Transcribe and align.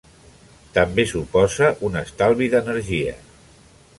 També 0.77 1.05
suposa 1.09 1.69
un 1.89 2.01
estalvi 2.01 2.49
d'energia. 2.55 3.17